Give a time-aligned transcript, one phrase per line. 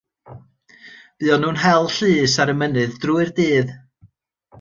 [1.23, 3.75] Buon nhw'n hel llus ar y mynydd drwy'r dydd.